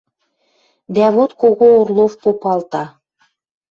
[0.93, 2.83] Дӓ вот кого Орлов попалта: